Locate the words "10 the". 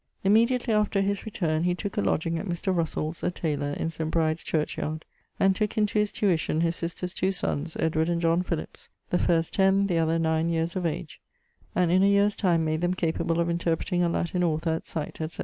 9.53-9.99